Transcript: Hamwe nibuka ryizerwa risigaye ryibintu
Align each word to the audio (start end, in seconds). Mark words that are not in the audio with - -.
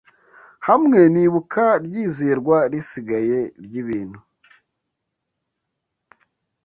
Hamwe 0.67 0.99
nibuka 1.13 1.65
ryizerwa 1.85 2.57
risigaye 2.71 3.39
ryibintu 3.63 4.19